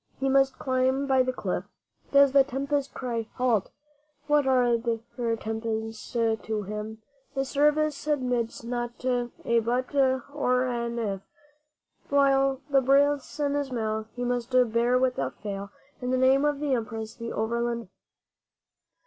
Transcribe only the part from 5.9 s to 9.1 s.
to him? The service admits not